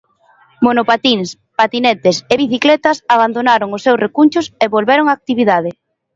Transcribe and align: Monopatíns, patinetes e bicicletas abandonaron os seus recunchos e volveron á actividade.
Monopatíns, 0.65 1.29
patinetes 1.59 2.15
e 2.31 2.33
bicicletas 2.43 2.97
abandonaron 3.15 3.69
os 3.77 3.83
seus 3.85 4.01
recunchos 4.05 4.45
e 4.63 4.65
volveron 4.75 5.05
á 5.07 5.13
actividade. 5.13 5.69